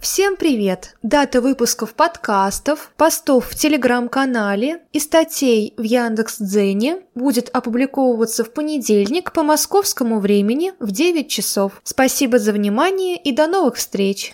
[0.00, 0.96] Всем привет!
[1.02, 9.42] Дата выпусков подкастов, постов в телеграм-канале и статей в Яндекс.Дзене будет опубликовываться в понедельник по
[9.42, 11.82] московскому времени в 9 часов.
[11.84, 14.28] Спасибо за внимание и до новых встреч!